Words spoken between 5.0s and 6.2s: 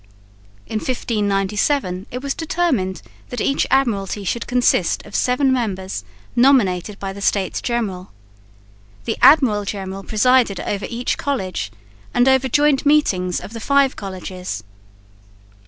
of seven members